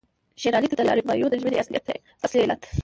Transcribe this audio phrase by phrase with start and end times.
[0.41, 1.57] شېر علي ته د لارډ مایو د ژمنې
[2.23, 2.61] اصلي علت.